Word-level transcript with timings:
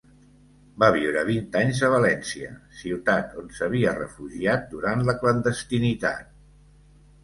Va 0.83 0.87
viure 0.95 1.21
vint 1.27 1.57
anys 1.59 1.83
a 1.89 1.91
València, 1.97 2.51
ciutat 2.81 3.37
on 3.45 3.55
s'havia 3.61 3.97
refugiat 4.01 4.69
durant 4.77 5.09
la 5.13 5.19
clandestinitat. 5.25 6.39